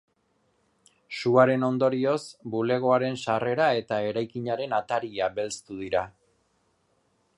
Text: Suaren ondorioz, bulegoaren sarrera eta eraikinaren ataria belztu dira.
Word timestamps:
Suaren 1.17 1.65
ondorioz, 1.67 2.23
bulegoaren 2.55 3.19
sarrera 3.25 3.67
eta 3.83 4.01
eraikinaren 4.13 4.75
ataria 4.79 5.29
belztu 5.41 5.79
dira. 5.85 6.03